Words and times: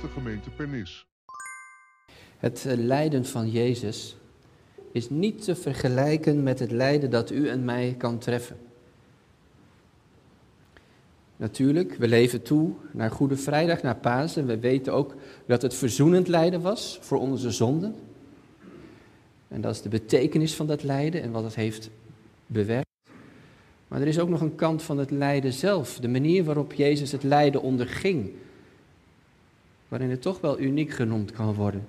de 0.00 0.08
gemeente 0.08 0.50
Pernis. 0.50 1.06
Het 2.38 2.66
eh, 2.66 2.76
lijden 2.76 3.24
van 3.24 3.50
Jezus 3.50 4.16
is 4.92 5.10
niet 5.10 5.44
te 5.44 5.54
vergelijken 5.54 6.42
met 6.42 6.58
het 6.58 6.70
lijden 6.70 7.10
dat 7.10 7.30
u 7.30 7.48
en 7.48 7.64
mij 7.64 7.94
kan 7.98 8.18
treffen. 8.18 8.56
Natuurlijk, 11.36 11.94
we 11.94 12.08
leven 12.08 12.42
toe 12.42 12.72
naar 12.92 13.10
Goede 13.10 13.36
Vrijdag, 13.36 13.82
naar 13.82 13.96
Pasen. 13.96 14.46
We 14.46 14.58
weten 14.58 14.92
ook 14.92 15.14
dat 15.46 15.62
het 15.62 15.74
verzoenend 15.74 16.28
lijden 16.28 16.60
was 16.60 16.98
voor 17.00 17.18
onze 17.18 17.50
zonden. 17.50 17.94
En 19.48 19.60
dat 19.60 19.74
is 19.74 19.82
de 19.82 19.88
betekenis 19.88 20.54
van 20.54 20.66
dat 20.66 20.82
lijden 20.82 21.22
en 21.22 21.30
wat 21.30 21.44
het 21.44 21.54
heeft 21.54 21.90
bewerkt. 22.46 22.88
Maar 23.88 24.00
er 24.00 24.06
is 24.06 24.18
ook 24.18 24.28
nog 24.28 24.40
een 24.40 24.54
kant 24.54 24.82
van 24.82 24.98
het 24.98 25.10
lijden 25.10 25.52
zelf. 25.52 25.98
De 25.98 26.08
manier 26.08 26.44
waarop 26.44 26.72
Jezus 26.72 27.12
het 27.12 27.22
lijden 27.22 27.62
onderging. 27.62 28.32
Waarin 29.90 30.10
het 30.10 30.22
toch 30.22 30.40
wel 30.40 30.60
uniek 30.60 30.90
genoemd 30.90 31.32
kan 31.32 31.54
worden. 31.54 31.86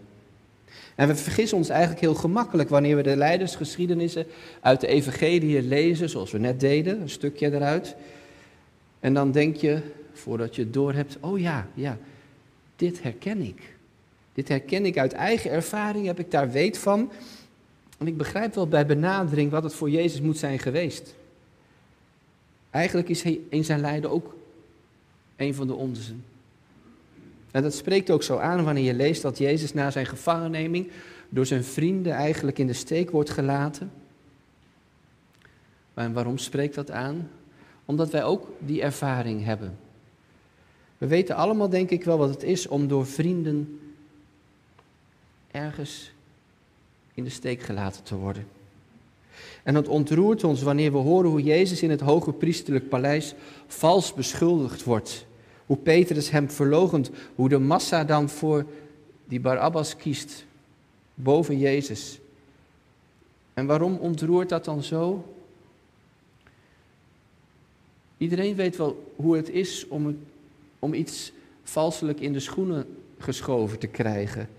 En 0.95 1.07
we 1.07 1.15
vergissen 1.15 1.57
ons 1.57 1.69
eigenlijk 1.69 2.01
heel 2.01 2.15
gemakkelijk 2.15 2.69
wanneer 2.69 2.95
we 2.95 3.03
de 3.03 3.15
leidersgeschiedenissen 3.15 4.25
uit 4.61 4.81
de 4.81 4.87
evangelie 4.87 5.61
lezen, 5.61 6.09
zoals 6.09 6.31
we 6.31 6.37
net 6.37 6.59
deden, 6.59 7.01
een 7.01 7.09
stukje 7.09 7.53
eruit. 7.53 7.95
En 8.99 9.13
dan 9.13 9.31
denk 9.31 9.55
je, 9.55 9.81
voordat 10.13 10.55
je 10.55 10.61
het 10.61 10.73
door 10.73 10.93
hebt, 10.93 11.17
oh 11.19 11.39
ja, 11.39 11.67
ja, 11.73 11.97
dit 12.75 13.03
herken 13.03 13.41
ik. 13.41 13.75
Dit 14.33 14.47
herken 14.47 14.85
ik 14.85 14.97
uit 14.97 15.13
eigen 15.13 15.51
ervaring, 15.51 16.05
heb 16.05 16.19
ik 16.19 16.31
daar 16.31 16.51
weet 16.51 16.77
van. 16.77 17.11
En 17.97 18.07
ik 18.07 18.17
begrijp 18.17 18.55
wel 18.55 18.67
bij 18.67 18.85
benadering 18.85 19.51
wat 19.51 19.63
het 19.63 19.73
voor 19.73 19.89
Jezus 19.89 20.21
moet 20.21 20.37
zijn 20.37 20.59
geweest. 20.59 21.15
Eigenlijk 22.69 23.09
is 23.09 23.23
hij 23.23 23.39
in 23.49 23.63
zijn 23.63 23.79
lijden 23.79 24.09
ook 24.09 24.35
een 25.35 25.53
van 25.53 25.67
de 25.67 25.73
onzen. 25.73 26.23
En 27.51 27.61
dat 27.61 27.73
spreekt 27.73 28.09
ook 28.09 28.23
zo 28.23 28.37
aan 28.37 28.63
wanneer 28.63 28.83
je 28.83 28.93
leest 28.93 29.21
dat 29.21 29.37
Jezus 29.37 29.73
na 29.73 29.91
zijn 29.91 30.05
gevangenneming 30.05 30.91
door 31.29 31.45
zijn 31.45 31.63
vrienden 31.63 32.13
eigenlijk 32.13 32.59
in 32.59 32.67
de 32.67 32.73
steek 32.73 33.09
wordt 33.11 33.29
gelaten. 33.29 33.91
En 35.93 36.13
waarom 36.13 36.37
spreekt 36.37 36.75
dat 36.75 36.91
aan? 36.91 37.29
Omdat 37.85 38.09
wij 38.09 38.23
ook 38.23 38.47
die 38.59 38.81
ervaring 38.81 39.43
hebben. 39.43 39.77
We 40.97 41.07
weten 41.07 41.35
allemaal, 41.35 41.69
denk 41.69 41.89
ik 41.89 42.03
wel, 42.03 42.17
wat 42.17 42.29
het 42.29 42.43
is 42.43 42.67
om 42.67 42.87
door 42.87 43.05
vrienden 43.05 43.79
ergens 45.51 46.11
in 47.13 47.23
de 47.23 47.29
steek 47.29 47.61
gelaten 47.61 48.03
te 48.03 48.15
worden. 48.15 48.47
En 49.63 49.75
het 49.75 49.87
ontroert 49.87 50.43
ons 50.43 50.61
wanneer 50.61 50.91
we 50.91 50.97
horen 50.97 51.29
hoe 51.29 51.43
Jezus 51.43 51.81
in 51.81 51.89
het 51.89 52.01
hoge 52.01 52.33
priesterlijk 52.33 52.89
paleis 52.89 53.33
vals 53.67 54.13
beschuldigd 54.13 54.83
wordt. 54.83 55.25
Hoe 55.71 55.79
Petrus 55.79 56.29
hem 56.29 56.49
verlogent, 56.49 57.11
hoe 57.35 57.49
de 57.49 57.57
massa 57.57 58.03
dan 58.03 58.29
voor 58.29 58.65
die 59.25 59.39
Barabbas 59.39 59.95
kiest, 59.95 60.45
boven 61.13 61.57
Jezus. 61.57 62.19
En 63.53 63.65
waarom 63.65 63.95
ontroert 63.95 64.49
dat 64.49 64.65
dan 64.65 64.83
zo? 64.83 65.33
Iedereen 68.17 68.55
weet 68.55 68.77
wel 68.77 69.13
hoe 69.15 69.35
het 69.35 69.49
is 69.49 69.87
om, 69.87 70.17
om 70.79 70.93
iets 70.93 71.31
valselijk 71.63 72.19
in 72.19 72.33
de 72.33 72.39
schoenen 72.39 72.97
geschoven 73.17 73.79
te 73.79 73.87
krijgen. 73.87 74.49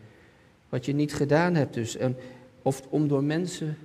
Wat 0.68 0.84
je 0.84 0.92
niet 0.92 1.14
gedaan 1.14 1.54
hebt 1.54 1.74
dus. 1.74 1.96
En, 1.96 2.16
of 2.62 2.82
om 2.88 3.08
door 3.08 3.24
mensen 3.24 3.78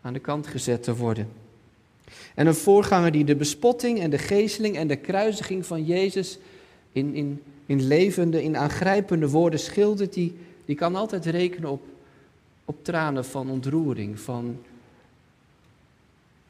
aan 0.00 0.12
de 0.12 0.18
kant 0.18 0.46
gezet 0.46 0.82
te 0.82 0.96
worden. 0.96 1.28
En 2.34 2.46
een 2.46 2.54
voorganger 2.54 3.12
die 3.12 3.24
de 3.24 3.36
bespotting 3.36 4.00
en 4.00 4.10
de 4.10 4.18
geesteling 4.18 4.76
en 4.76 4.86
de 4.86 4.96
kruisiging 4.96 5.66
van 5.66 5.84
Jezus 5.84 6.38
in, 6.92 7.14
in, 7.14 7.42
in 7.66 7.82
levende, 7.82 8.42
in 8.42 8.56
aangrijpende 8.56 9.28
woorden 9.28 9.60
schildert, 9.60 10.12
die, 10.12 10.36
die 10.64 10.76
kan 10.76 10.96
altijd 10.96 11.26
rekenen 11.26 11.70
op, 11.70 11.82
op 12.64 12.84
tranen 12.84 13.24
van 13.24 13.50
ontroering, 13.50 14.20
van, 14.20 14.58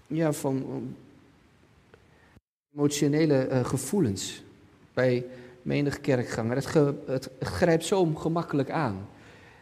ja, 0.06 0.32
van 0.32 0.64
emotionele 2.74 3.48
uh, 3.50 3.64
gevoelens 3.64 4.42
bij 4.94 5.24
menig 5.62 6.00
kerkganger. 6.00 6.56
Het, 6.56 6.74
het 7.06 7.30
grijpt 7.40 7.84
zo 7.84 8.04
gemakkelijk 8.04 8.70
aan. 8.70 9.08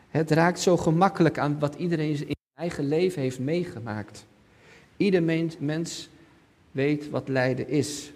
Het 0.08 0.30
raakt 0.30 0.60
zo 0.60 0.76
gemakkelijk 0.76 1.38
aan 1.38 1.58
wat 1.58 1.74
iedereen 1.74 2.08
in 2.08 2.16
zijn 2.16 2.34
eigen 2.54 2.88
leven 2.88 3.22
heeft 3.22 3.38
meegemaakt. 3.38 4.26
Ieder 4.98 5.22
mens 5.58 6.08
weet 6.70 7.10
wat 7.10 7.28
lijden 7.28 7.68
is. 7.68 8.12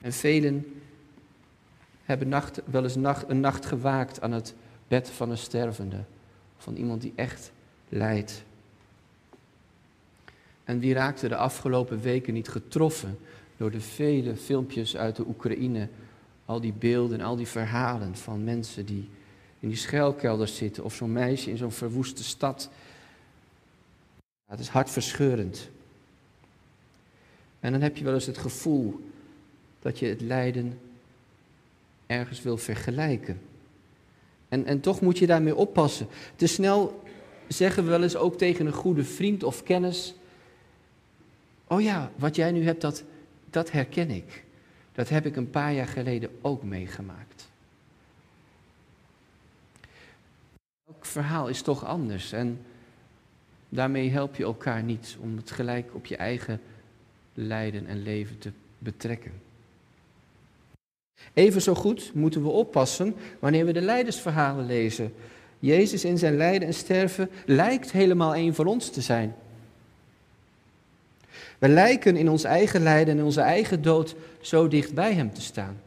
En 0.00 0.12
velen 0.12 0.82
hebben 2.04 2.28
nacht, 2.28 2.60
wel 2.64 2.82
eens 2.82 2.96
nacht, 2.96 3.28
een 3.28 3.40
nacht 3.40 3.66
gewaakt 3.66 4.20
aan 4.20 4.32
het 4.32 4.54
bed 4.88 5.10
van 5.10 5.30
een 5.30 5.38
stervende. 5.38 6.04
Van 6.56 6.76
iemand 6.76 7.00
die 7.00 7.12
echt 7.16 7.52
lijdt. 7.88 8.42
En 10.64 10.78
wie 10.78 10.94
raakte 10.94 11.28
de 11.28 11.36
afgelopen 11.36 12.00
weken 12.00 12.34
niet 12.34 12.48
getroffen 12.48 13.18
door 13.56 13.70
de 13.70 13.80
vele 13.80 14.36
filmpjes 14.36 14.96
uit 14.96 15.16
de 15.16 15.26
Oekraïne? 15.26 15.88
Al 16.44 16.60
die 16.60 16.72
beelden, 16.72 17.20
al 17.20 17.36
die 17.36 17.46
verhalen 17.46 18.16
van 18.16 18.44
mensen 18.44 18.86
die 18.86 19.08
in 19.60 19.68
die 19.68 19.76
schuilkelders 19.76 20.56
zitten. 20.56 20.84
Of 20.84 20.94
zo'n 20.94 21.12
meisje 21.12 21.50
in 21.50 21.56
zo'n 21.56 21.72
verwoeste 21.72 22.24
stad. 22.24 22.70
het 24.46 24.60
is 24.60 24.68
hartverscheurend. 24.68 25.68
En 27.60 27.72
dan 27.72 27.80
heb 27.80 27.96
je 27.96 28.04
wel 28.04 28.14
eens 28.14 28.26
het 28.26 28.38
gevoel 28.38 29.10
dat 29.80 29.98
je 29.98 30.06
het 30.06 30.20
lijden 30.20 30.78
ergens 32.06 32.42
wil 32.42 32.56
vergelijken. 32.56 33.40
En, 34.48 34.66
en 34.66 34.80
toch 34.80 35.00
moet 35.00 35.18
je 35.18 35.26
daarmee 35.26 35.54
oppassen. 35.54 36.06
Te 36.36 36.46
snel 36.46 37.02
zeggen 37.48 37.84
we 37.84 37.90
wel 37.90 38.02
eens 38.02 38.16
ook 38.16 38.38
tegen 38.38 38.66
een 38.66 38.72
goede 38.72 39.04
vriend 39.04 39.42
of 39.42 39.62
kennis: 39.62 40.14
Oh 41.66 41.80
ja, 41.80 42.10
wat 42.16 42.36
jij 42.36 42.52
nu 42.52 42.64
hebt, 42.64 42.80
dat, 42.80 43.04
dat 43.50 43.70
herken 43.70 44.10
ik. 44.10 44.44
Dat 44.92 45.08
heb 45.08 45.26
ik 45.26 45.36
een 45.36 45.50
paar 45.50 45.72
jaar 45.72 45.86
geleden 45.86 46.30
ook 46.40 46.62
meegemaakt. 46.62 47.48
Elk 50.86 51.04
verhaal 51.06 51.48
is 51.48 51.62
toch 51.62 51.84
anders 51.84 52.32
en 52.32 52.60
daarmee 53.68 54.10
help 54.10 54.36
je 54.36 54.44
elkaar 54.44 54.82
niet 54.82 55.16
om 55.20 55.36
het 55.36 55.50
gelijk 55.50 55.94
op 55.94 56.06
je 56.06 56.16
eigen 56.16 56.60
lijden 57.40 57.86
en 57.86 58.02
leven 58.02 58.38
te 58.38 58.50
betrekken. 58.78 59.32
Even 61.32 61.62
zo 61.62 61.74
goed 61.74 62.14
moeten 62.14 62.42
we 62.42 62.48
oppassen 62.48 63.14
wanneer 63.38 63.66
we 63.66 63.72
de 63.72 63.80
leidersverhalen 63.80 64.66
lezen. 64.66 65.14
Jezus 65.58 66.04
in 66.04 66.18
zijn 66.18 66.36
lijden 66.36 66.68
en 66.68 66.74
sterven 66.74 67.30
lijkt 67.46 67.92
helemaal 67.92 68.36
een 68.36 68.54
van 68.54 68.66
ons 68.66 68.90
te 68.90 69.00
zijn. 69.00 69.34
We 71.58 71.68
lijken 71.68 72.16
in 72.16 72.28
ons 72.28 72.44
eigen 72.44 72.82
lijden 72.82 73.18
en 73.18 73.24
onze 73.24 73.40
eigen 73.40 73.82
dood 73.82 74.14
zo 74.40 74.68
dicht 74.68 74.94
bij 74.94 75.14
hem 75.14 75.32
te 75.32 75.40
staan. 75.40 75.80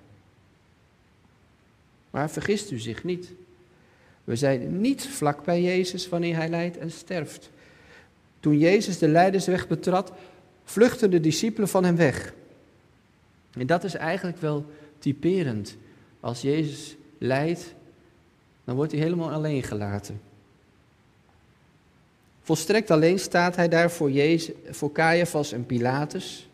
Maar 2.09 2.29
vergist 2.29 2.71
u 2.71 2.79
zich 2.79 3.03
niet. 3.03 3.31
We 4.23 4.35
zijn 4.35 4.81
niet 4.81 5.07
vlak 5.07 5.43
bij 5.43 5.61
Jezus 5.61 6.09
wanneer 6.09 6.35
hij 6.35 6.49
lijdt 6.49 6.77
en 6.77 6.91
sterft. 6.91 7.49
Toen 8.39 8.57
Jezus 8.57 8.97
de 8.97 9.07
leidersweg 9.07 9.67
betrad, 9.67 10.11
vluchtten 10.63 11.11
de 11.11 11.19
discipelen 11.19 11.69
van 11.69 11.83
hem 11.83 11.95
weg. 11.95 12.33
En 13.51 13.67
dat 13.67 13.83
is 13.83 13.93
eigenlijk 13.93 14.37
wel 14.37 14.65
typerend. 14.99 15.77
Als 16.19 16.41
Jezus 16.41 16.95
lijdt, 17.17 17.73
dan 18.63 18.75
wordt 18.75 18.91
hij 18.91 19.01
helemaal 19.01 19.31
alleen 19.31 19.63
gelaten. 19.63 20.21
Volstrekt 22.41 22.91
alleen 22.91 23.19
staat 23.19 23.55
hij 23.55 23.67
daar 23.67 23.91
voor, 23.91 24.11
Jezus, 24.11 24.55
voor 24.69 24.91
Caiaphas 24.91 25.51
en 25.51 25.65
Pilatus. 25.65 26.49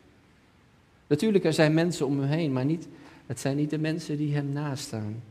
Natuurlijk, 1.07 1.43
er 1.43 1.53
zijn 1.53 1.73
mensen 1.73 2.05
om 2.05 2.19
hem 2.19 2.29
heen, 2.29 2.53
maar 2.53 2.65
niet, 2.65 2.87
het 3.25 3.39
zijn 3.39 3.55
niet 3.55 3.69
de 3.69 3.77
mensen 3.77 4.17
die 4.17 4.33
hem 4.33 4.49
nastaan. 4.49 5.23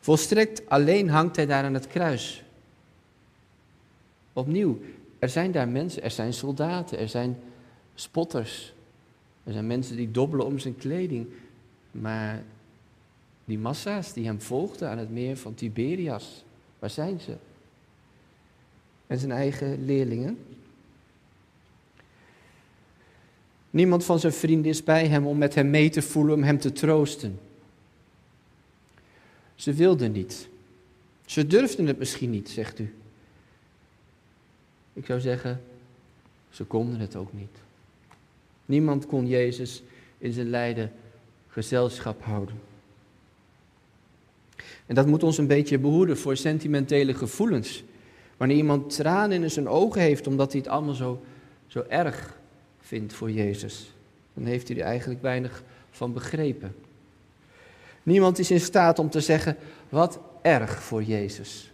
Volstrekt 0.00 0.68
alleen 0.68 1.08
hangt 1.08 1.36
hij 1.36 1.46
daar 1.46 1.64
aan 1.64 1.74
het 1.74 1.86
kruis. 1.86 2.44
Opnieuw, 4.32 4.80
er 5.18 5.28
zijn 5.28 5.52
daar 5.52 5.68
mensen, 5.68 6.02
er 6.02 6.10
zijn 6.10 6.32
soldaten, 6.32 6.98
er 6.98 7.08
zijn 7.08 7.36
spotters. 7.94 8.72
Er 9.44 9.52
zijn 9.52 9.66
mensen 9.66 9.96
die 9.96 10.10
dobbelen 10.10 10.46
om 10.46 10.58
zijn 10.58 10.76
kleding. 10.76 11.26
Maar 11.90 12.42
die 13.44 13.58
massa's 13.58 14.12
die 14.12 14.26
hem 14.26 14.40
volgden 14.40 14.88
aan 14.88 14.98
het 14.98 15.10
meer 15.10 15.36
van 15.36 15.54
Tiberias, 15.54 16.44
waar 16.78 16.90
zijn 16.90 17.20
ze? 17.20 17.36
En 19.06 19.18
zijn 19.18 19.32
eigen 19.32 19.84
leerlingen. 19.84 20.38
Niemand 23.70 24.04
van 24.04 24.18
zijn 24.18 24.32
vrienden 24.32 24.70
is 24.70 24.84
bij 24.84 25.06
hem 25.06 25.26
om 25.26 25.38
met 25.38 25.54
hem 25.54 25.70
mee 25.70 25.90
te 25.90 26.02
voelen, 26.02 26.34
om 26.34 26.42
hem 26.42 26.58
te 26.58 26.72
troosten. 26.72 27.38
Ze 29.54 29.72
wilden 29.72 30.12
niet. 30.12 30.48
Ze 31.26 31.46
durfden 31.46 31.86
het 31.86 31.98
misschien 31.98 32.30
niet, 32.30 32.48
zegt 32.48 32.78
u. 32.78 32.94
Ik 34.92 35.06
zou 35.06 35.20
zeggen, 35.20 35.62
ze 36.50 36.64
konden 36.64 37.00
het 37.00 37.16
ook 37.16 37.32
niet. 37.32 37.58
Niemand 38.72 39.06
kon 39.06 39.26
Jezus 39.26 39.82
in 40.18 40.32
zijn 40.32 40.50
lijden 40.50 40.92
gezelschap 41.48 42.22
houden. 42.22 42.60
En 44.86 44.94
dat 44.94 45.06
moet 45.06 45.22
ons 45.22 45.38
een 45.38 45.46
beetje 45.46 45.78
behoeden 45.78 46.18
voor 46.18 46.36
sentimentele 46.36 47.14
gevoelens. 47.14 47.84
Wanneer 48.36 48.56
iemand 48.56 48.94
tranen 48.94 49.42
in 49.42 49.50
zijn 49.50 49.68
ogen 49.68 50.00
heeft 50.00 50.26
omdat 50.26 50.52
hij 50.52 50.60
het 50.60 50.70
allemaal 50.70 50.94
zo, 50.94 51.22
zo 51.66 51.84
erg 51.88 52.38
vindt 52.80 53.12
voor 53.12 53.30
Jezus, 53.30 53.92
dan 54.34 54.44
heeft 54.44 54.68
hij 54.68 54.76
er 54.76 54.84
eigenlijk 54.84 55.22
weinig 55.22 55.62
van 55.90 56.12
begrepen. 56.12 56.74
Niemand 58.02 58.38
is 58.38 58.50
in 58.50 58.60
staat 58.60 58.98
om 58.98 59.10
te 59.10 59.20
zeggen 59.20 59.56
wat 59.88 60.18
erg 60.42 60.82
voor 60.82 61.02
Jezus. 61.02 61.72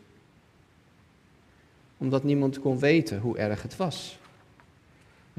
Omdat 1.98 2.24
niemand 2.24 2.60
kon 2.60 2.78
weten 2.78 3.20
hoe 3.20 3.38
erg 3.38 3.62
het 3.62 3.76
was. 3.76 4.18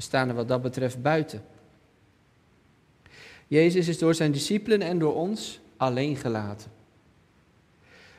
We 0.00 0.06
staan 0.06 0.28
er 0.28 0.34
wat 0.34 0.48
dat 0.48 0.62
betreft 0.62 1.02
buiten. 1.02 1.42
Jezus 3.46 3.88
is 3.88 3.98
door 3.98 4.14
zijn 4.14 4.32
discipelen 4.32 4.82
en 4.82 4.98
door 4.98 5.14
ons 5.14 5.60
alleen 5.76 6.16
gelaten. 6.16 6.70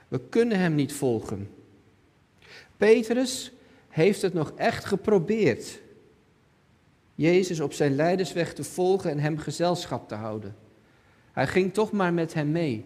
We 0.07 0.19
kunnen 0.30 0.60
hem 0.60 0.75
niet 0.75 0.94
volgen. 0.94 1.50
Petrus 2.78 3.51
heeft 3.88 4.22
het 4.22 4.33
nog 4.33 4.51
echt 4.56 4.86
geprobeerd. 4.86 5.80
Jezus 7.16 7.60
op 7.60 7.74
zijn 7.74 7.95
leidersweg 7.95 8.54
te 8.54 8.63
volgen 8.63 9.12
en 9.12 9.19
hem 9.19 9.38
gezelschap 9.38 10.07
te 10.07 10.16
houden. 10.16 10.56
Hij 11.31 11.48
ging 11.48 11.74
toch 11.74 11.92
maar 11.92 12.13
met 12.13 12.34
hem 12.34 12.51
mee 12.51 12.86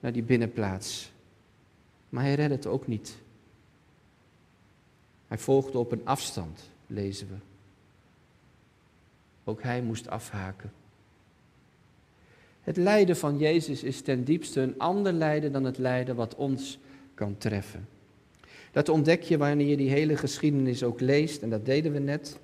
naar 0.00 0.12
die 0.12 0.22
binnenplaats. 0.22 1.12
Maar 2.08 2.22
hij 2.22 2.34
redde 2.34 2.54
het 2.54 2.66
ook 2.66 2.86
niet. 2.86 3.16
Hij 5.28 5.38
volgde 5.38 5.78
op 5.78 5.92
een 5.92 6.06
afstand, 6.06 6.70
lezen 6.86 7.28
we. 7.28 7.34
Ook 9.48 9.62
hij 9.62 9.82
moest 9.82 10.08
afhaken. 10.08 10.72
Het 12.60 12.76
lijden 12.76 13.16
van 13.16 13.38
Jezus 13.38 13.82
is 13.82 14.00
ten 14.00 14.24
diepste 14.24 14.60
een 14.60 14.78
ander 14.78 15.12
lijden 15.12 15.52
dan 15.52 15.64
het 15.64 15.78
lijden 15.78 16.16
wat 16.16 16.34
ons 16.34 16.78
kan 17.14 17.38
treffen. 17.38 17.88
Dat 18.72 18.88
ontdek 18.88 19.22
je 19.22 19.38
wanneer 19.38 19.66
je 19.66 19.76
die 19.76 19.90
hele 19.90 20.16
geschiedenis 20.16 20.82
ook 20.82 21.00
leest, 21.00 21.42
en 21.42 21.50
dat 21.50 21.64
deden 21.64 21.92
we 21.92 21.98
net. 21.98 22.38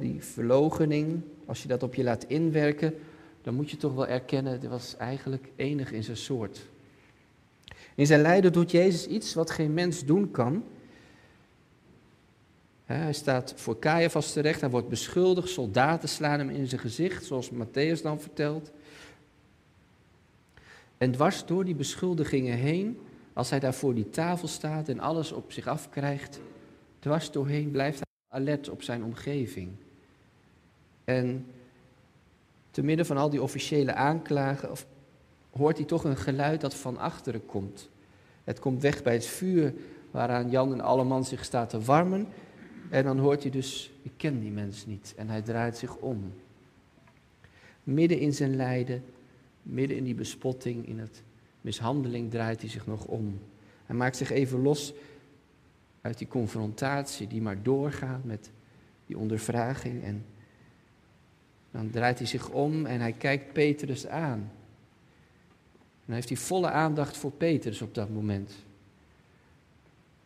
Die 0.00 0.22
verlogening, 0.22 1.20
als 1.46 1.62
je 1.62 1.68
dat 1.68 1.82
op 1.82 1.94
je 1.94 2.02
laat 2.02 2.24
inwerken, 2.24 2.94
dan 3.42 3.54
moet 3.54 3.70
je 3.70 3.76
toch 3.76 3.94
wel 3.94 4.06
erkennen, 4.06 4.52
het 4.52 4.66
was 4.66 4.96
eigenlijk 4.96 5.48
enig 5.56 5.92
in 5.92 6.04
zijn 6.04 6.16
soort. 6.16 6.66
In 7.94 8.06
zijn 8.06 8.20
lijden 8.20 8.52
doet 8.52 8.70
Jezus 8.70 9.06
iets 9.06 9.34
wat 9.34 9.50
geen 9.50 9.74
mens 9.74 10.04
doen 10.04 10.30
kan. 10.30 10.64
Hij 12.84 13.12
staat 13.12 13.52
voor 13.56 13.78
Caiaphas 13.78 14.32
terecht, 14.32 14.60
hij 14.60 14.70
wordt 14.70 14.88
beschuldigd, 14.88 15.48
soldaten 15.48 16.08
slaan 16.08 16.38
hem 16.38 16.50
in 16.50 16.66
zijn 16.66 16.80
gezicht, 16.80 17.24
zoals 17.24 17.50
Matthäus 17.50 18.02
dan 18.02 18.20
vertelt. 18.20 18.70
En 20.98 21.12
dwars 21.12 21.46
door 21.46 21.64
die 21.64 21.74
beschuldigingen 21.74 22.56
heen, 22.56 22.98
als 23.32 23.50
hij 23.50 23.60
daar 23.60 23.74
voor 23.74 23.94
die 23.94 24.10
tafel 24.10 24.48
staat 24.48 24.88
en 24.88 25.00
alles 25.00 25.32
op 25.32 25.52
zich 25.52 25.66
afkrijgt, 25.66 26.40
dwars 26.98 27.30
doorheen 27.30 27.70
blijft 27.70 27.98
hij 27.98 28.40
alert 28.40 28.68
op 28.68 28.82
zijn 28.82 29.04
omgeving. 29.04 29.70
En 31.04 31.46
te 32.70 32.82
midden 32.82 33.06
van 33.06 33.16
al 33.16 33.30
die 33.30 33.42
officiële 33.42 33.94
aanklagen 33.94 34.70
hoort 35.50 35.76
hij 35.76 35.86
toch 35.86 36.04
een 36.04 36.16
geluid 36.16 36.60
dat 36.60 36.74
van 36.74 36.98
achteren 36.98 37.46
komt. 37.46 37.88
Het 38.44 38.58
komt 38.58 38.82
weg 38.82 39.02
bij 39.02 39.12
het 39.12 39.26
vuur 39.26 39.74
waaraan 40.10 40.50
Jan 40.50 40.72
en 40.72 40.80
Alleman 40.80 41.24
zich 41.24 41.44
staat 41.44 41.70
te 41.70 41.80
warmen. 41.80 42.26
En 42.90 43.04
dan 43.04 43.18
hoort 43.18 43.42
hij 43.42 43.50
dus, 43.50 43.90
ik 44.02 44.12
ken 44.16 44.40
die 44.40 44.50
mens 44.50 44.86
niet. 44.86 45.14
En 45.16 45.28
hij 45.28 45.42
draait 45.42 45.76
zich 45.76 45.96
om. 45.96 46.32
Midden 47.84 48.18
in 48.18 48.34
zijn 48.34 48.56
lijden, 48.56 49.04
midden 49.62 49.96
in 49.96 50.04
die 50.04 50.14
bespotting, 50.14 50.86
in 50.86 50.98
het 50.98 51.22
mishandeling, 51.60 52.30
draait 52.30 52.60
hij 52.60 52.70
zich 52.70 52.86
nog 52.86 53.04
om. 53.04 53.38
Hij 53.86 53.96
maakt 53.96 54.16
zich 54.16 54.30
even 54.30 54.62
los 54.62 54.94
uit 56.00 56.18
die 56.18 56.28
confrontatie 56.28 57.26
die 57.26 57.42
maar 57.42 57.62
doorgaat 57.62 58.24
met 58.24 58.50
die 59.06 59.18
ondervraging. 59.18 60.02
En 60.02 60.24
dan 61.70 61.90
draait 61.90 62.18
hij 62.18 62.26
zich 62.26 62.50
om 62.50 62.86
en 62.86 63.00
hij 63.00 63.12
kijkt 63.12 63.52
Petrus 63.52 64.06
aan. 64.06 64.38
En 64.38 66.10
dan 66.10 66.14
heeft 66.14 66.28
hij 66.28 66.38
volle 66.38 66.70
aandacht 66.70 67.16
voor 67.16 67.30
Petrus 67.32 67.82
op 67.82 67.94
dat 67.94 68.10
moment. 68.10 68.52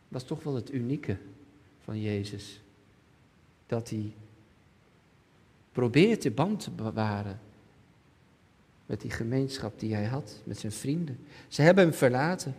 Dat 0.07 0.21
is 0.21 0.27
toch 0.27 0.43
wel 0.43 0.55
het 0.55 0.73
unieke 0.73 1.17
van 1.89 2.01
Jezus. 2.01 2.61
Dat 3.65 3.89
hij 3.89 4.13
probeert 5.71 6.21
de 6.21 6.31
band 6.31 6.59
te 6.59 6.71
bewaren 6.71 7.39
met 8.85 9.01
die 9.01 9.11
gemeenschap 9.11 9.79
die 9.79 9.93
hij 9.93 10.05
had, 10.05 10.41
met 10.43 10.57
zijn 10.57 10.71
vrienden. 10.71 11.19
Ze 11.47 11.61
hebben 11.61 11.83
hem 11.83 11.93
verlaten. 11.93 12.55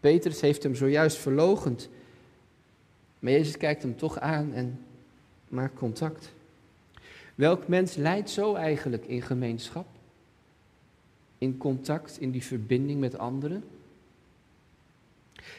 Petrus 0.00 0.40
heeft 0.40 0.62
hem 0.62 0.74
zojuist 0.74 1.16
verlogend. 1.16 1.88
Maar 3.18 3.32
Jezus 3.32 3.56
kijkt 3.56 3.82
hem 3.82 3.96
toch 3.96 4.18
aan 4.18 4.52
en 4.52 4.84
maakt 5.48 5.74
contact. 5.74 6.32
Welk 7.34 7.68
mens 7.68 7.94
leidt 7.94 8.30
zo 8.30 8.54
eigenlijk 8.54 9.06
in 9.06 9.22
gemeenschap? 9.22 9.86
In 11.38 11.56
contact, 11.56 12.20
in 12.20 12.30
die 12.30 12.44
verbinding 12.44 13.00
met 13.00 13.18
anderen? 13.18 13.64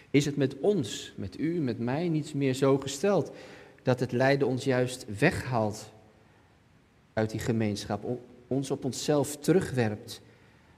Is 0.09 0.25
het 0.25 0.35
met 0.35 0.59
ons, 0.59 1.13
met 1.15 1.39
u, 1.39 1.59
met 1.59 1.79
mij 1.79 2.09
niets 2.09 2.33
meer 2.33 2.53
zo 2.53 2.77
gesteld 2.77 3.31
dat 3.83 3.99
het 3.99 4.11
lijden 4.11 4.47
ons 4.47 4.63
juist 4.63 5.05
weghaalt 5.19 5.91
uit 7.13 7.29
die 7.29 7.39
gemeenschap, 7.39 8.19
ons 8.47 8.71
op 8.71 8.85
onszelf 8.85 9.37
terugwerpt? 9.37 10.21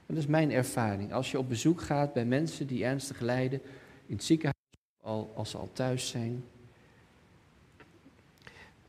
dat 0.06 0.16
is 0.16 0.26
mijn 0.26 0.52
ervaring. 0.52 1.12
Als 1.12 1.30
je 1.30 1.38
op 1.38 1.48
bezoek 1.48 1.80
gaat 1.80 2.12
bij 2.12 2.24
mensen 2.24 2.66
die 2.66 2.84
ernstig 2.84 3.20
lijden, 3.20 3.60
in 4.06 4.14
het 4.14 4.24
ziekenhuis, 4.24 4.56
al, 5.02 5.32
als 5.34 5.50
ze 5.50 5.56
al 5.56 5.70
thuis 5.72 6.08
zijn, 6.08 6.44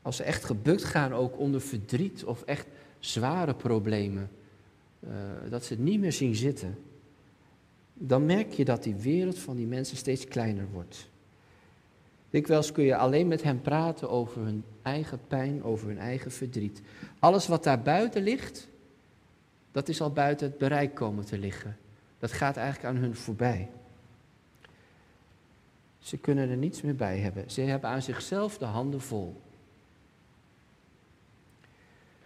als 0.02 0.16
ze 0.16 0.22
echt 0.22 0.44
gebukt 0.44 0.84
gaan 0.84 1.12
ook 1.12 1.38
onder 1.38 1.60
verdriet 1.60 2.24
of 2.24 2.42
echt 2.42 2.66
zware 2.98 3.54
problemen, 3.54 4.30
uh, 5.00 5.10
dat 5.50 5.64
ze 5.64 5.72
het 5.72 5.82
niet 5.82 6.00
meer 6.00 6.12
zien 6.12 6.34
zitten, 6.34 6.78
dan 7.98 8.26
merk 8.26 8.52
je 8.52 8.64
dat 8.64 8.82
die 8.82 8.94
wereld 8.94 9.38
van 9.38 9.56
die 9.56 9.66
mensen 9.66 9.96
steeds 9.96 10.24
kleiner 10.24 10.66
wordt. 10.72 11.08
Dikwijls 12.30 12.72
kun 12.72 12.84
je 12.84 12.96
alleen 12.96 13.28
met 13.28 13.42
hen 13.42 13.60
praten 13.60 14.10
over 14.10 14.42
hun 14.42 14.64
eigen 14.82 15.20
pijn, 15.26 15.62
over 15.62 15.88
hun 15.88 15.98
eigen 15.98 16.30
verdriet. 16.30 16.82
Alles 17.18 17.46
wat 17.46 17.64
daar 17.64 17.82
buiten 17.82 18.22
ligt, 18.22 18.68
dat 19.72 19.88
is 19.88 20.00
al 20.00 20.12
buiten 20.12 20.48
het 20.48 20.58
bereik 20.58 20.94
komen 20.94 21.24
te 21.24 21.38
liggen. 21.38 21.76
Dat 22.18 22.32
gaat 22.32 22.56
eigenlijk 22.56 22.94
aan 22.94 23.02
hun 23.02 23.14
voorbij. 23.14 23.68
Ze 25.98 26.16
kunnen 26.16 26.50
er 26.50 26.56
niets 26.56 26.82
meer 26.82 26.96
bij 26.96 27.18
hebben. 27.18 27.50
Ze 27.50 27.60
hebben 27.60 27.90
aan 27.90 28.02
zichzelf 28.02 28.58
de 28.58 28.64
handen 28.64 29.00
vol. 29.00 29.40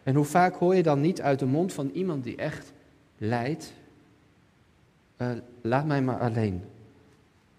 En 0.03 0.15
hoe 0.15 0.25
vaak 0.25 0.55
hoor 0.55 0.75
je 0.75 0.83
dan 0.83 1.01
niet 1.01 1.21
uit 1.21 1.39
de 1.39 1.47
mond 1.47 1.73
van 1.73 1.91
iemand 1.91 2.25
die 2.25 2.37
echt 2.37 2.73
lijdt, 3.19 3.73
uh, 5.23 5.39
laat 5.61 5.87
mij 5.87 6.03
maar 6.03 6.21
alleen. 6.21 6.63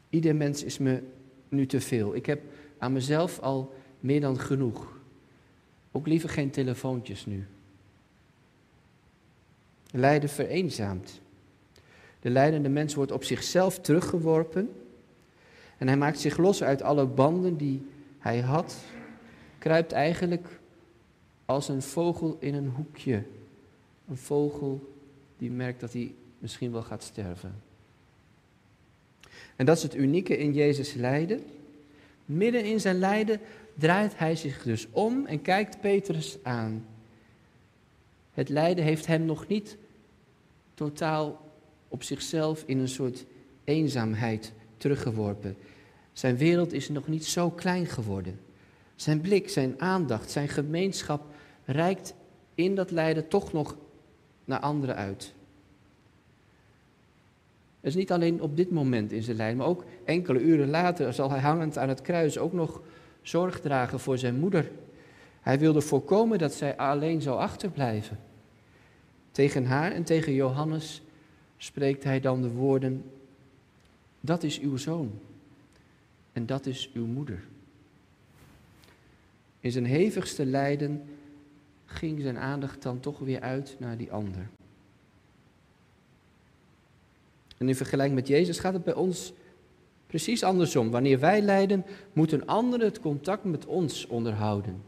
Ieder 0.10 0.36
mens 0.36 0.64
is 0.64 0.78
me 0.78 1.04
nu 1.50 1.66
te 1.66 1.82
veel. 1.82 2.16
Ik 2.16 2.26
heb 2.26 2.42
aan 2.78 2.94
mezelf 2.94 3.40
al 3.40 3.74
meer 4.00 4.22
dan 4.22 4.40
genoeg. 4.40 4.98
Ook 5.92 6.08
liever 6.08 6.30
geen 6.30 6.50
telefoontjes 6.50 7.26
nu. 7.26 7.46
Lijden 9.92 10.30
vereenzaamt. 10.30 11.22
De 12.20 12.30
lijdende 12.30 12.70
mens 12.70 12.96
wordt 12.96 13.12
op 13.12 13.24
zichzelf 13.24 13.80
teruggeworpen 13.80 14.70
en 15.78 15.88
hij 15.88 15.98
maakt 15.98 16.20
zich 16.20 16.38
los 16.38 16.64
uit 16.64 16.82
alle 16.82 17.06
banden 17.06 17.58
die 17.58 17.86
hij 18.20 18.40
had, 18.40 18.76
kruipt 19.58 19.92
eigenlijk 19.92 20.60
als 21.46 21.68
een 21.68 21.82
vogel 21.82 22.38
in 22.40 22.54
een 22.54 22.68
hoekje. 22.68 23.24
Een 24.08 24.18
vogel 24.18 24.94
die 25.38 25.52
merkt 25.52 25.80
dat 25.80 25.94
hij 25.94 26.14
misschien 26.44 26.72
wel 26.72 26.82
gaat 26.82 27.04
sterven. 27.04 27.62
En 29.56 29.66
dat 29.66 29.78
is 29.78 29.84
het 29.84 29.96
unieke 29.96 30.38
in 30.38 30.54
Jezus 30.54 30.94
lijden. 30.94 31.44
Midden 32.26 32.66
in 32.66 32.80
zijn 32.80 33.00
lijden 33.00 33.40
draait 33.74 34.18
hij 34.18 34.36
zich 34.36 34.64
dus 34.64 34.88
om 34.92 35.26
en 35.26 35.42
kijkt 35.42 35.82
Petrus 35.82 36.38
aan. 36.44 36.86
Het 38.34 38.50
lijden 38.50 38.84
heeft 38.84 39.06
hem 39.06 39.26
nog 39.26 39.48
niet 39.48 39.78
totaal 40.74 41.52
op 41.88 42.04
zichzelf 42.04 42.64
in 42.66 42.80
een 42.80 42.88
soort 42.88 43.26
eenzaamheid 43.64 44.54
teruggeworpen. 44.78 45.58
Zijn 46.14 46.38
wereld 46.38 46.74
is 46.74 46.90
nog 46.90 47.08
niet 47.08 47.26
zo 47.26 47.50
klein 47.50 47.86
geworden. 47.86 48.40
Zijn 48.96 49.22
blik, 49.22 49.50
zijn 49.50 49.82
aandacht, 49.82 50.32
zijn 50.32 50.48
gemeenschap 50.48 51.26
reikt 51.66 52.14
in 52.56 52.76
dat 52.76 52.92
lijden 52.92 53.28
toch 53.28 53.54
nog 53.54 53.78
naar 54.46 54.60
anderen 54.60 54.96
uit. 54.96 55.34
Is 57.84 57.96
niet 57.96 58.12
alleen 58.12 58.42
op 58.42 58.58
dit 58.58 58.72
moment 58.72 59.12
in 59.12 59.24
zijn 59.24 59.38
lijden, 59.38 59.58
maar 59.58 59.68
ook 59.68 59.84
enkele 60.04 60.40
uren 60.40 60.70
later 60.70 61.14
zal 61.14 61.30
hij 61.30 61.40
hangend 61.40 61.78
aan 61.78 61.90
het 61.90 62.02
kruis 62.02 62.38
ook 62.38 62.54
nog 62.54 62.82
zorg 63.22 63.60
dragen 63.60 64.00
voor 64.00 64.18
zijn 64.18 64.40
moeder. 64.40 64.72
Hij 65.42 65.60
wilde 65.60 65.82
voorkomen 65.82 66.38
dat 66.38 66.54
zij 66.54 66.78
alleen 66.78 67.22
zou 67.22 67.38
achterblijven. 67.40 68.20
Tegen 69.32 69.66
haar 69.66 69.92
en 69.92 70.04
tegen 70.04 70.34
Johannes 70.34 71.02
spreekt 71.58 72.04
hij 72.04 72.20
dan 72.20 72.42
de 72.42 72.52
woorden, 72.52 73.04
dat 74.20 74.44
is 74.44 74.60
uw 74.60 74.78
zoon 74.78 75.12
en 76.34 76.46
dat 76.46 76.66
is 76.66 76.92
uw 76.94 77.06
moeder. 77.06 77.44
In 79.60 79.72
zijn 79.72 79.86
hevigste 79.86 80.46
lijden 80.46 81.04
ging 81.86 82.22
zijn 82.22 82.38
aandacht 82.38 82.82
dan 82.82 83.00
toch 83.00 83.20
weer 83.20 83.42
uit 83.42 83.76
naar 83.80 83.98
die 83.98 84.12
ander. 84.12 84.48
En 87.64 87.70
in 87.70 87.76
vergelijking 87.76 88.16
met 88.20 88.28
Jezus 88.28 88.60
gaat 88.60 88.74
het 88.74 88.84
bij 88.84 88.94
ons 88.94 89.34
precies 90.08 90.44
andersom. 90.44 90.92
Wanneer 90.92 91.20
wij 91.20 91.42
lijden, 91.42 91.86
moet 92.14 92.32
een 92.32 92.48
ander 92.48 92.80
het 92.80 93.00
contact 93.00 93.44
met 93.44 93.66
ons 93.66 94.08
onderhouden. 94.08 94.84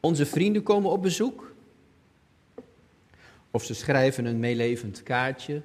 Onze 0.00 0.26
vrienden 0.26 0.62
komen 0.62 0.90
op 0.90 1.02
bezoek. 1.02 1.54
Of 3.50 3.64
ze 3.64 3.74
schrijven 3.74 4.24
een 4.24 4.38
meelevend 4.38 5.02
kaartje 5.02 5.62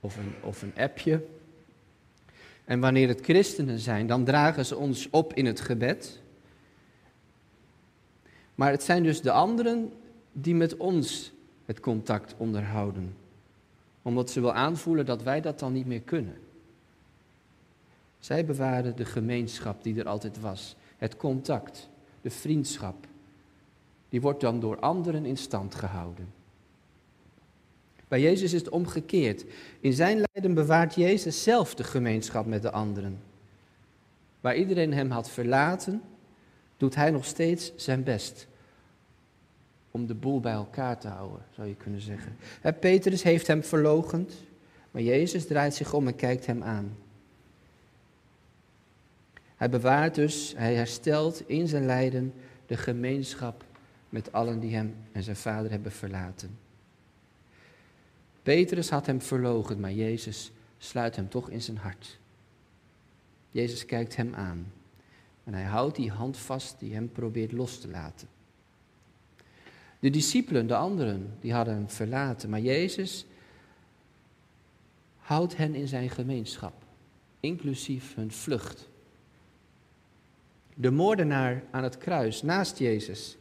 of 0.00 0.16
een, 0.16 0.34
of 0.42 0.62
een 0.62 0.72
appje. 0.76 1.24
En 2.64 2.80
wanneer 2.80 3.08
het 3.08 3.20
christenen 3.20 3.78
zijn, 3.78 4.06
dan 4.06 4.24
dragen 4.24 4.66
ze 4.66 4.76
ons 4.76 5.08
op 5.10 5.34
in 5.34 5.46
het 5.46 5.60
gebed. 5.60 6.20
Maar 8.54 8.70
het 8.70 8.82
zijn 8.82 9.02
dus 9.02 9.20
de 9.20 9.30
anderen 9.30 9.92
die 10.38 10.54
met 10.54 10.76
ons 10.76 11.32
het 11.64 11.80
contact 11.80 12.34
onderhouden. 12.36 13.16
Omdat 14.02 14.30
ze 14.30 14.40
wel 14.40 14.52
aanvoelen 14.52 15.06
dat 15.06 15.22
wij 15.22 15.40
dat 15.40 15.58
dan 15.58 15.72
niet 15.72 15.86
meer 15.86 16.00
kunnen. 16.00 16.36
Zij 18.18 18.44
bewaren 18.44 18.96
de 18.96 19.04
gemeenschap 19.04 19.82
die 19.82 19.98
er 19.98 20.08
altijd 20.08 20.40
was. 20.40 20.76
Het 20.96 21.16
contact, 21.16 21.88
de 22.20 22.30
vriendschap. 22.30 23.06
Die 24.08 24.20
wordt 24.20 24.40
dan 24.40 24.60
door 24.60 24.78
anderen 24.78 25.24
in 25.24 25.36
stand 25.36 25.74
gehouden. 25.74 26.32
Bij 28.08 28.20
Jezus 28.20 28.52
is 28.52 28.60
het 28.60 28.68
omgekeerd. 28.68 29.44
In 29.80 29.92
zijn 29.92 30.22
lijden 30.32 30.54
bewaart 30.54 30.94
Jezus 30.94 31.42
zelf 31.42 31.74
de 31.74 31.84
gemeenschap 31.84 32.46
met 32.46 32.62
de 32.62 32.70
anderen. 32.70 33.18
Waar 34.40 34.56
iedereen 34.56 34.92
hem 34.92 35.10
had 35.10 35.30
verlaten, 35.30 36.02
doet 36.76 36.94
hij 36.94 37.10
nog 37.10 37.24
steeds 37.24 37.72
zijn 37.76 38.02
best 38.02 38.48
om 39.96 40.06
de 40.06 40.14
boel 40.14 40.40
bij 40.40 40.52
elkaar 40.52 40.98
te 40.98 41.08
houden, 41.08 41.42
zou 41.54 41.68
je 41.68 41.74
kunnen 41.74 42.00
zeggen. 42.00 42.36
Petrus 42.80 43.22
heeft 43.22 43.46
hem 43.46 43.64
verlogend, 43.64 44.34
maar 44.90 45.02
Jezus 45.02 45.46
draait 45.46 45.74
zich 45.74 45.92
om 45.92 46.06
en 46.06 46.14
kijkt 46.14 46.46
hem 46.46 46.62
aan. 46.62 46.96
Hij 49.56 49.70
bewaart 49.70 50.14
dus, 50.14 50.54
hij 50.56 50.74
herstelt 50.74 51.48
in 51.48 51.68
zijn 51.68 51.86
lijden 51.86 52.34
de 52.66 52.76
gemeenschap 52.76 53.64
met 54.08 54.32
allen 54.32 54.60
die 54.60 54.74
hem 54.74 54.94
en 55.12 55.22
zijn 55.22 55.36
vader 55.36 55.70
hebben 55.70 55.92
verlaten. 55.92 56.58
Petrus 58.42 58.90
had 58.90 59.06
hem 59.06 59.20
verlogen, 59.22 59.80
maar 59.80 59.92
Jezus 59.92 60.52
sluit 60.78 61.16
hem 61.16 61.28
toch 61.28 61.50
in 61.50 61.62
zijn 61.62 61.76
hart. 61.78 62.18
Jezus 63.50 63.84
kijkt 63.84 64.16
hem 64.16 64.34
aan 64.34 64.72
en 65.44 65.54
hij 65.54 65.64
houdt 65.64 65.96
die 65.96 66.10
hand 66.10 66.36
vast 66.36 66.78
die 66.78 66.94
hem 66.94 67.12
probeert 67.12 67.52
los 67.52 67.80
te 67.80 67.88
laten. 67.88 68.28
De 70.06 70.12
discipelen, 70.12 70.66
de 70.66 70.76
anderen, 70.76 71.36
die 71.40 71.52
hadden 71.52 71.74
hem 71.74 71.88
verlaten, 71.88 72.50
maar 72.50 72.60
Jezus 72.60 73.26
houdt 75.16 75.56
hen 75.56 75.74
in 75.74 75.88
zijn 75.88 76.10
gemeenschap, 76.10 76.72
inclusief 77.40 78.14
hun 78.14 78.32
vlucht. 78.32 78.88
De 80.74 80.90
moordenaar 80.90 81.64
aan 81.70 81.82
het 81.82 81.98
kruis 81.98 82.42
naast 82.42 82.78
Jezus, 82.78 83.36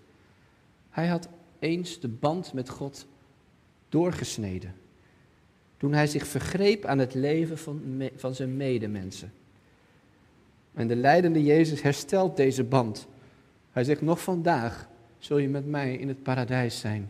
hij 0.89 1.07
had 1.07 1.29
eens 1.59 1.99
de 1.99 2.07
band 2.07 2.53
met 2.53 2.69
God 2.69 3.07
doorgesneden. 3.89 4.75
Toen 5.77 5.93
hij 5.93 6.07
zich 6.07 6.27
vergreep 6.27 6.85
aan 6.85 6.99
het 6.99 7.13
leven 7.13 7.57
van, 7.57 8.09
van 8.15 8.35
zijn 8.35 8.57
medemensen. 8.57 9.33
En 10.73 10.87
de 10.87 10.95
leidende 10.95 11.43
Jezus 11.43 11.81
herstelt 11.81 12.37
deze 12.37 12.63
band. 12.63 13.07
Hij 13.71 13.83
zegt, 13.83 14.01
nog 14.01 14.21
vandaag 14.21 14.93
zul 15.25 15.37
je 15.37 15.49
met 15.49 15.65
mij 15.65 15.95
in 15.95 16.07
het 16.07 16.23
paradijs 16.23 16.79
zijn. 16.79 17.09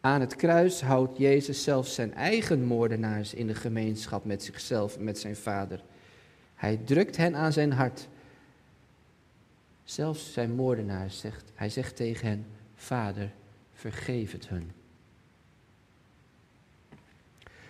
Aan 0.00 0.20
het 0.20 0.36
kruis 0.36 0.80
houdt 0.80 1.18
Jezus 1.18 1.62
zelfs 1.62 1.94
zijn 1.94 2.14
eigen 2.14 2.64
moordenaars 2.64 3.34
in 3.34 3.46
de 3.46 3.54
gemeenschap 3.54 4.24
met 4.24 4.42
zichzelf 4.42 4.96
en 4.96 5.04
met 5.04 5.18
zijn 5.18 5.36
vader. 5.36 5.82
Hij 6.54 6.76
drukt 6.76 7.16
hen 7.16 7.36
aan 7.36 7.52
zijn 7.52 7.72
hart. 7.72 8.08
Zelfs 9.84 10.32
zijn 10.32 10.54
moordenaars 10.54 11.18
zegt, 11.20 11.52
hij 11.54 11.68
zegt 11.68 11.96
tegen 11.96 12.28
hen, 12.28 12.46
Vader, 12.74 13.30
vergeef 13.72 14.32
het 14.32 14.48
hun. 14.48 14.70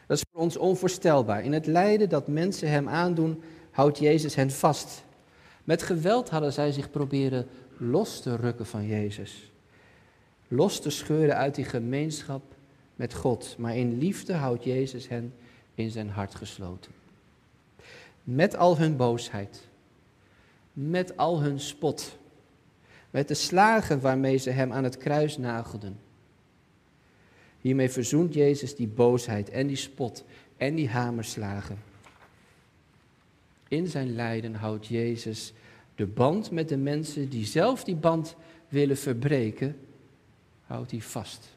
Dat 0.06 0.16
is 0.16 0.24
voor 0.32 0.42
ons 0.42 0.56
onvoorstelbaar. 0.56 1.44
In 1.44 1.52
het 1.52 1.66
lijden 1.66 2.08
dat 2.08 2.28
mensen 2.28 2.70
hem 2.70 2.88
aandoen, 2.88 3.42
houdt 3.70 3.98
Jezus 3.98 4.34
hen 4.34 4.50
vast. 4.50 5.06
Met 5.68 5.82
geweld 5.82 6.30
hadden 6.30 6.52
zij 6.52 6.72
zich 6.72 6.90
proberen 6.90 7.46
los 7.76 8.20
te 8.20 8.36
rukken 8.36 8.66
van 8.66 8.86
Jezus. 8.86 9.52
Los 10.48 10.80
te 10.80 10.90
scheuren 10.90 11.36
uit 11.36 11.54
die 11.54 11.64
gemeenschap 11.64 12.42
met 12.96 13.14
God. 13.14 13.54
Maar 13.58 13.76
in 13.76 13.98
liefde 13.98 14.32
houdt 14.34 14.64
Jezus 14.64 15.08
hen 15.08 15.34
in 15.74 15.90
zijn 15.90 16.10
hart 16.10 16.34
gesloten. 16.34 16.92
Met 18.24 18.56
al 18.56 18.78
hun 18.78 18.96
boosheid. 18.96 19.68
Met 20.72 21.16
al 21.16 21.40
hun 21.40 21.60
spot. 21.60 22.18
Met 23.10 23.28
de 23.28 23.34
slagen 23.34 24.00
waarmee 24.00 24.36
ze 24.36 24.50
hem 24.50 24.72
aan 24.72 24.84
het 24.84 24.96
kruis 24.96 25.38
nagelden. 25.38 25.98
Hiermee 27.60 27.90
verzoent 27.90 28.34
Jezus 28.34 28.76
die 28.76 28.88
boosheid 28.88 29.50
en 29.50 29.66
die 29.66 29.76
spot 29.76 30.24
en 30.56 30.74
die 30.74 30.88
hamerslagen. 30.88 31.87
In 33.68 33.86
zijn 33.86 34.14
lijden 34.14 34.54
houdt 34.54 34.86
Jezus 34.86 35.52
de 35.94 36.06
band 36.06 36.50
met 36.50 36.68
de 36.68 36.76
mensen 36.76 37.28
die 37.28 37.46
zelf 37.46 37.84
die 37.84 37.96
band 37.96 38.36
willen 38.68 38.96
verbreken, 38.96 39.76
houdt 40.66 40.90
hij 40.90 41.00
vast. 41.00 41.56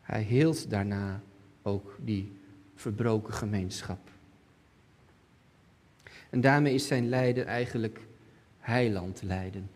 Hij 0.00 0.22
hield 0.22 0.70
daarna 0.70 1.22
ook 1.62 1.98
die 2.04 2.32
verbroken 2.74 3.34
gemeenschap. 3.34 3.98
En 6.30 6.40
daarmee 6.40 6.74
is 6.74 6.86
zijn 6.86 7.08
lijden 7.08 7.46
eigenlijk 7.46 8.00
heiland 8.58 9.22
lijden. 9.22 9.70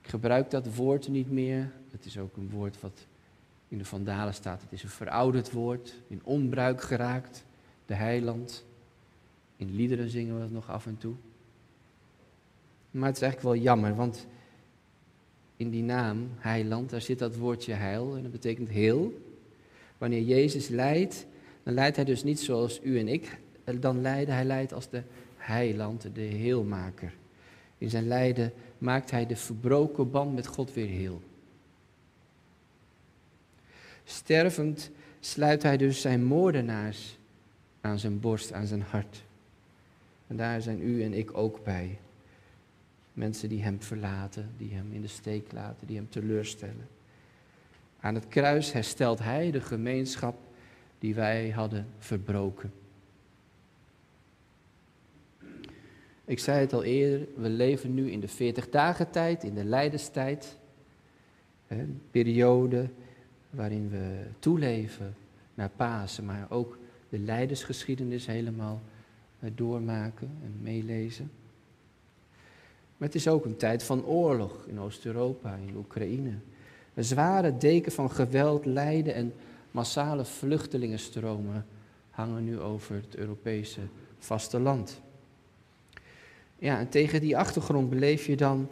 Ik 0.00 0.08
gebruik 0.08 0.50
dat 0.50 0.74
woord 0.74 1.08
niet 1.08 1.30
meer. 1.30 1.72
Het 1.90 2.04
is 2.04 2.18
ook 2.18 2.36
een 2.36 2.50
woord 2.50 2.80
wat 2.80 3.06
in 3.68 3.78
de 3.78 3.84
Vandalen 3.84 4.34
staat. 4.34 4.62
Het 4.62 4.72
is 4.72 4.82
een 4.82 4.88
verouderd 4.88 5.52
woord, 5.52 5.94
in 6.06 6.20
onbruik 6.24 6.82
geraakt, 6.82 7.44
de 7.86 7.94
heiland. 7.94 8.64
In 9.62 9.74
liederen 9.74 10.10
zingen 10.10 10.36
we 10.36 10.42
het 10.42 10.52
nog 10.52 10.70
af 10.70 10.86
en 10.86 10.98
toe. 10.98 11.14
Maar 12.90 13.06
het 13.06 13.16
is 13.16 13.22
eigenlijk 13.22 13.54
wel 13.54 13.64
jammer, 13.64 13.94
want 13.94 14.26
in 15.56 15.70
die 15.70 15.82
naam, 15.82 16.28
heiland, 16.36 16.90
daar 16.90 17.00
zit 17.00 17.18
dat 17.18 17.36
woordje 17.36 17.72
heil 17.72 18.16
en 18.16 18.22
dat 18.22 18.32
betekent 18.32 18.68
heel. 18.68 19.22
Wanneer 19.98 20.22
Jezus 20.22 20.68
leidt, 20.68 21.26
dan 21.62 21.74
leidt 21.74 21.96
hij 21.96 22.04
dus 22.04 22.22
niet 22.22 22.40
zoals 22.40 22.80
u 22.82 22.98
en 22.98 23.08
ik 23.08 23.38
dan 23.64 24.00
leiden. 24.00 24.34
Hij 24.34 24.44
leidt 24.44 24.72
als 24.72 24.90
de 24.90 25.02
heiland, 25.36 26.08
de 26.14 26.20
heelmaker. 26.20 27.14
In 27.78 27.90
zijn 27.90 28.08
lijden 28.08 28.52
maakt 28.78 29.10
hij 29.10 29.26
de 29.26 29.36
verbroken 29.36 30.10
band 30.10 30.34
met 30.34 30.46
God 30.46 30.74
weer 30.74 30.88
heel. 30.88 31.22
Stervend 34.04 34.90
sluit 35.20 35.62
hij 35.62 35.76
dus 35.76 36.00
zijn 36.00 36.24
moordenaars 36.24 37.18
aan 37.80 37.98
zijn 37.98 38.20
borst, 38.20 38.52
aan 38.52 38.66
zijn 38.66 38.82
hart. 38.82 39.22
En 40.32 40.38
daar 40.38 40.62
zijn 40.62 40.82
u 40.82 41.02
en 41.02 41.14
ik 41.14 41.36
ook 41.36 41.64
bij. 41.64 41.98
Mensen 43.12 43.48
die 43.48 43.62
hem 43.62 43.82
verlaten, 43.82 44.50
die 44.56 44.74
hem 44.74 44.92
in 44.92 45.00
de 45.00 45.08
steek 45.08 45.52
laten, 45.52 45.86
die 45.86 45.96
hem 45.96 46.08
teleurstellen. 46.08 46.88
Aan 48.00 48.14
het 48.14 48.28
kruis 48.28 48.72
herstelt 48.72 49.18
hij 49.18 49.50
de 49.50 49.60
gemeenschap 49.60 50.38
die 50.98 51.14
wij 51.14 51.50
hadden 51.50 51.86
verbroken. 51.98 52.72
Ik 56.24 56.38
zei 56.38 56.60
het 56.60 56.72
al 56.72 56.84
eerder, 56.84 57.26
we 57.36 57.48
leven 57.48 57.94
nu 57.94 58.10
in 58.10 58.20
de 58.20 58.28
40 58.28 58.68
dagen 58.68 59.10
tijd, 59.10 59.44
in 59.44 59.54
de 59.54 59.64
lijdenstijd. 59.64 60.58
Een 61.68 62.00
periode 62.10 62.88
waarin 63.50 63.90
we 63.90 64.26
toeleven 64.38 65.14
naar 65.54 65.70
Pasen, 65.76 66.24
maar 66.24 66.46
ook 66.48 66.78
de 67.08 67.18
leidersgeschiedenis 67.18 68.26
helemaal 68.26 68.82
doormaken 69.54 70.30
en 70.44 70.58
meelezen. 70.60 71.30
Maar 72.96 73.08
het 73.08 73.14
is 73.14 73.28
ook 73.28 73.44
een 73.44 73.56
tijd 73.56 73.82
van 73.82 74.04
oorlog 74.04 74.64
in 74.66 74.80
Oost-Europa, 74.80 75.54
in 75.54 75.76
Oekraïne. 75.76 76.34
Een 76.94 77.04
zware 77.04 77.56
deken 77.56 77.92
van 77.92 78.10
geweld, 78.10 78.64
lijden 78.66 79.14
en 79.14 79.32
massale 79.70 80.24
vluchtelingenstromen 80.24 81.66
hangen 82.10 82.44
nu 82.44 82.60
over 82.60 82.94
het 82.94 83.16
Europese 83.16 83.80
vasteland. 84.18 85.00
Ja, 86.58 86.78
en 86.78 86.88
tegen 86.88 87.20
die 87.20 87.36
achtergrond 87.36 87.90
beleef 87.90 88.26
je 88.26 88.36
dan 88.36 88.68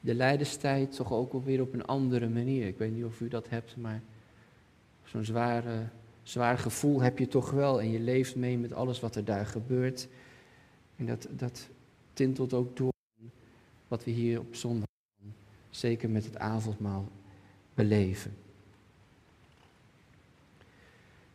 de 0.00 0.14
lijdenstijd 0.14 0.96
toch 0.96 1.12
ook 1.12 1.32
alweer 1.32 1.60
op 1.60 1.72
een 1.72 1.86
andere 1.86 2.28
manier. 2.28 2.66
Ik 2.66 2.78
weet 2.78 2.94
niet 2.94 3.04
of 3.04 3.20
u 3.20 3.28
dat 3.28 3.48
hebt, 3.48 3.76
maar 3.76 4.02
zo'n 5.04 5.24
zware, 5.24 5.82
zwaar 6.28 6.58
gevoel 6.58 7.00
heb 7.00 7.18
je 7.18 7.28
toch 7.28 7.50
wel. 7.50 7.80
En 7.80 7.90
je 7.90 8.00
leeft 8.00 8.36
mee 8.36 8.58
met 8.58 8.72
alles 8.72 9.00
wat 9.00 9.16
er 9.16 9.24
daar 9.24 9.46
gebeurt. 9.46 10.08
En 10.96 11.06
dat, 11.06 11.28
dat 11.30 11.68
tintelt 12.12 12.52
ook 12.52 12.76
door 12.76 12.92
wat 13.88 14.04
we 14.04 14.10
hier 14.10 14.40
op 14.40 14.54
zondag, 14.54 14.86
zeker 15.70 16.10
met 16.10 16.24
het 16.24 16.38
avondmaal, 16.38 17.08
beleven. 17.74 18.36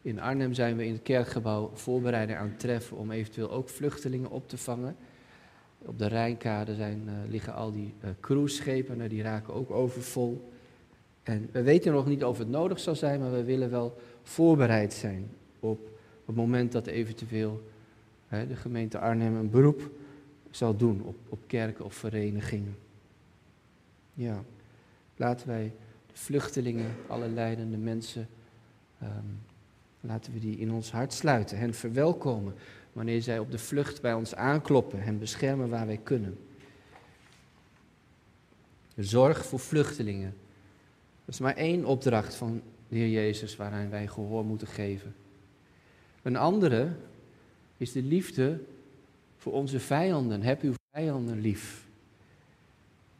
In 0.01 0.19
Arnhem 0.19 0.53
zijn 0.53 0.77
we 0.77 0.85
in 0.85 0.93
het 0.93 1.01
kerkgebouw 1.01 1.71
voorbereiding 1.73 2.39
aan 2.39 2.55
treffen 2.57 2.97
om 2.97 3.11
eventueel 3.11 3.51
ook 3.51 3.69
vluchtelingen 3.69 4.29
op 4.29 4.49
te 4.49 4.57
vangen. 4.57 4.95
Op 5.77 5.97
de 5.97 6.07
Rijnkade 6.07 6.75
zijn, 6.75 7.01
uh, 7.05 7.13
liggen 7.29 7.53
al 7.53 7.71
die 7.71 7.93
uh, 8.03 8.09
cruiseschepen, 8.19 8.97
nou, 8.97 9.09
die 9.09 9.21
raken 9.21 9.53
ook 9.53 9.71
overvol. 9.71 10.51
En 11.23 11.49
we 11.51 11.61
weten 11.61 11.91
nog 11.91 12.05
niet 12.05 12.23
of 12.23 12.37
het 12.37 12.49
nodig 12.49 12.79
zal 12.79 12.95
zijn, 12.95 13.19
maar 13.19 13.31
we 13.31 13.43
willen 13.43 13.69
wel 13.69 14.01
voorbereid 14.23 14.93
zijn 14.93 15.29
op 15.59 15.89
het 16.25 16.35
moment 16.35 16.71
dat 16.71 16.87
eventueel 16.87 17.63
hè, 18.27 18.47
de 18.47 18.55
gemeente 18.55 18.99
Arnhem 18.99 19.35
een 19.35 19.49
beroep 19.49 19.91
zal 20.49 20.75
doen 20.77 21.01
op, 21.03 21.15
op 21.29 21.39
kerken 21.47 21.85
of 21.85 21.93
verenigingen. 21.93 22.77
Ja, 24.13 24.43
laten 25.15 25.47
wij 25.47 25.73
de 26.07 26.17
vluchtelingen, 26.17 26.91
alle 27.07 27.27
leidende 27.27 27.77
mensen, 27.77 28.27
um, 29.03 29.39
laten 30.01 30.33
we 30.33 30.39
die 30.39 30.57
in 30.57 30.71
ons 30.71 30.91
hart 30.91 31.13
sluiten, 31.13 31.57
hen 31.57 31.73
verwelkomen 31.73 32.53
wanneer 32.93 33.21
zij 33.21 33.39
op 33.39 33.51
de 33.51 33.57
vlucht 33.57 34.01
bij 34.01 34.13
ons 34.13 34.35
aankloppen, 34.35 35.01
hen 35.01 35.19
beschermen 35.19 35.69
waar 35.69 35.85
wij 35.85 35.99
kunnen. 36.03 36.37
Zorg 38.95 39.45
voor 39.45 39.59
vluchtelingen. 39.59 40.33
Is 41.31 41.39
maar 41.39 41.55
één 41.55 41.85
opdracht 41.85 42.35
van 42.35 42.61
de 42.87 42.95
Heer 42.95 43.09
Jezus 43.09 43.55
waaraan 43.55 43.89
wij 43.89 44.07
gehoor 44.07 44.45
moeten 44.45 44.67
geven. 44.67 45.15
Een 46.21 46.35
andere 46.35 46.91
is 47.77 47.91
de 47.91 48.01
liefde 48.01 48.59
voor 49.37 49.53
onze 49.53 49.79
vijanden. 49.79 50.41
Heb 50.41 50.61
uw 50.61 50.73
vijanden 50.91 51.41
lief. 51.41 51.87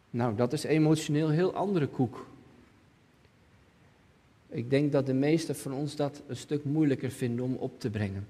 Nou, 0.09 0.35
dat 0.35 0.53
is 0.53 0.63
emotioneel 0.63 1.29
heel 1.29 1.53
andere 1.53 1.87
koek. 1.87 2.27
Ik 4.49 4.69
denk 4.69 4.91
dat 4.91 5.05
de 5.05 5.13
meesten 5.13 5.55
van 5.55 5.73
ons 5.73 5.95
dat 5.95 6.21
een 6.27 6.35
stuk 6.35 6.63
moeilijker 6.63 7.11
vinden 7.11 7.45
om 7.45 7.55
op 7.55 7.79
te 7.79 7.89
brengen. 7.89 8.27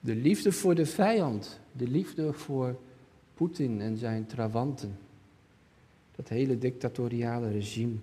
De 0.00 0.14
liefde 0.14 0.52
voor 0.52 0.74
de 0.74 0.86
vijand, 0.86 1.60
de 1.72 1.88
liefde 1.88 2.32
voor 2.32 2.78
Poetin 3.34 3.80
en 3.80 3.96
zijn 3.96 4.26
trawanten, 4.26 4.98
dat 6.20 6.28
hele 6.28 6.58
dictatoriale 6.58 7.50
regime, 7.50 7.94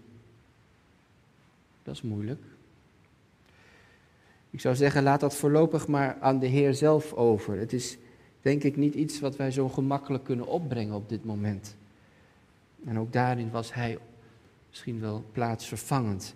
dat 1.84 1.96
is 1.96 2.02
moeilijk. 2.02 2.42
Ik 4.50 4.60
zou 4.60 4.76
zeggen, 4.76 5.04
laat 5.04 5.20
dat 5.20 5.36
voorlopig 5.36 5.88
maar 5.88 6.18
aan 6.20 6.40
de 6.40 6.46
Heer 6.46 6.74
zelf 6.74 7.14
over. 7.14 7.58
Het 7.58 7.74
is 7.74 7.98
denk 8.42 8.64
ik 8.64 8.76
niet 8.76 8.94
iets 8.94 9.20
wat 9.20 9.36
wij 9.36 9.52
zo 9.52 9.70
gemakkelijk 9.70 10.24
kunnen 10.24 10.48
opbrengen 10.48 10.96
op 10.96 11.10
dit 11.10 11.26
moment. 11.26 11.76
En 12.86 13.00
ook 13.00 13.14
daarin 13.14 13.52
was 13.52 13.74
hij 13.74 13.98
misschien 14.70 15.00
wel 15.00 15.24
plaatsvervangend. 15.32 16.36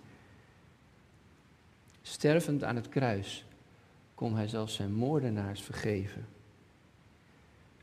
Stervend 2.02 2.64
aan 2.64 2.76
het 2.76 2.88
kruis 2.88 3.44
kon 4.14 4.36
hij 4.36 4.48
zelfs 4.48 4.74
zijn 4.74 4.92
moordenaars 4.92 5.62
vergeven. 5.62 6.26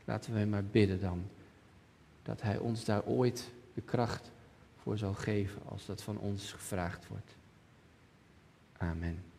Laten 0.04 0.34
we 0.34 0.44
maar 0.44 0.64
bidden 0.64 1.00
dan 1.00 1.22
dat 2.22 2.42
hij 2.42 2.58
ons 2.58 2.84
daar 2.84 3.04
ooit 3.04 3.50
kracht 3.80 4.30
voor 4.76 4.98
zal 4.98 5.14
geven 5.14 5.62
als 5.64 5.86
dat 5.86 6.02
van 6.02 6.18
ons 6.18 6.52
gevraagd 6.52 7.08
wordt. 7.08 7.36
Amen. 8.76 9.29